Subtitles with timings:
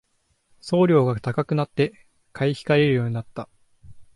[0.61, 3.47] 送料が高くなって買い控えるようになった